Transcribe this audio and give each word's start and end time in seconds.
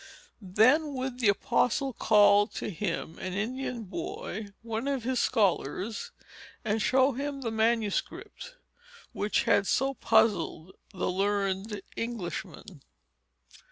Then 0.41 0.95
would 0.95 1.19
the 1.19 1.29
apostle 1.29 1.93
call 1.93 2.47
to 2.47 2.71
him 2.71 3.19
an 3.19 3.33
Indian 3.33 3.83
boy, 3.83 4.47
one 4.63 4.87
of 4.87 5.03
his 5.03 5.19
scholars, 5.19 6.09
and 6.65 6.81
show 6.81 7.11
him 7.11 7.41
the 7.41 7.51
manuscript, 7.51 8.55
which 9.13 9.43
had 9.43 9.67
so 9.67 9.93
puzzled 9.93 10.71
the 10.91 11.11
learned 11.11 11.83
Englishmen. 11.95 12.81